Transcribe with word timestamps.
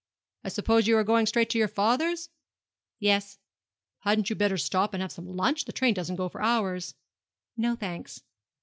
'I 0.45 0.49
suppose 0.49 0.87
you 0.87 0.97
are 0.97 1.03
going 1.03 1.27
straight 1.27 1.51
to 1.51 1.59
your 1.59 1.67
father's?' 1.67 2.29
'Yes.' 2.97 3.37
'Hadn't 3.99 4.31
you 4.31 4.35
better 4.35 4.57
stop 4.57 4.95
and 4.95 5.01
have 5.03 5.11
some 5.11 5.27
lunch? 5.37 5.65
The 5.65 5.73
train 5.73 5.93
doesn't 5.93 6.15
go 6.15 6.27
for 6.27 6.41
hours.' 6.41 6.95
'No, 7.55 7.75
thanks.' 7.75 8.23